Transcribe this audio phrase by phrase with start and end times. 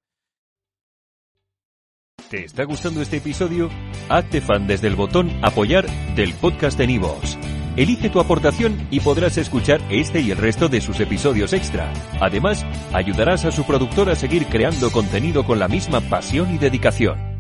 [2.30, 3.70] ¿Te está gustando este episodio?
[4.10, 5.86] Hazte fan desde el botón apoyar
[6.16, 7.38] del podcast de Nivos.
[7.76, 11.92] Elige tu aportación y podrás escuchar este y el resto de sus episodios extra.
[12.20, 17.31] Además, ayudarás a su productor a seguir creando contenido con la misma pasión y dedicación.